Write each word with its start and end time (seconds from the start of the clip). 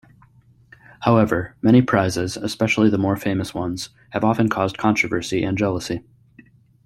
However, 1.01 1.55
many 1.61 1.83
prizes, 1.83 2.35
especially 2.35 2.89
the 2.89 2.97
more 2.97 3.15
famous 3.15 3.53
ones, 3.53 3.89
have 4.13 4.23
often 4.23 4.49
caused 4.49 4.75
controversy 4.75 5.43
and 5.43 5.55
jealousy. 5.55 6.01